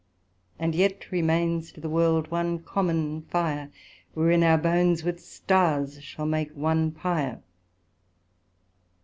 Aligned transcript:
There 0.57 0.67
yet 0.69 1.11
remains 1.11 1.71
to 1.73 1.79
th' 1.79 1.83
World 1.85 2.31
one 2.31 2.57
common 2.57 3.21
Fire, 3.21 3.69
Wherein 4.15 4.41
our 4.41 4.57
bones 4.57 5.03
with 5.03 5.19
stars 5.23 6.01
shall 6.01 6.25
make 6.25 6.51
one 6.57 6.89
Pyre. 6.89 7.43